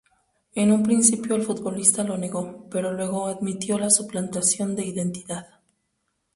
[0.55, 5.45] En un principio el futbolista lo negó, pero luego admitió la suplantación de identidad.